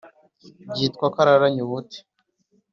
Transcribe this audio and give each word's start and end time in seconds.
byitwa 0.71 1.05
ko 1.13 1.17
araranye 1.23 1.59
ubute 1.65 1.99